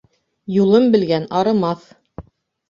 [0.61, 1.85] Юлын белгән арымаҫ.